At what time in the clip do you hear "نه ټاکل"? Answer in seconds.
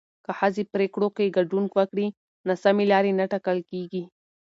3.19-3.57